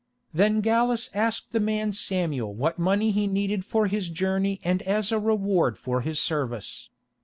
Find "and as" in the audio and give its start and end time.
4.63-5.11